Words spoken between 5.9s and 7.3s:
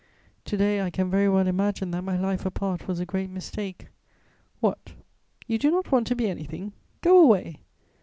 want to be anything? Go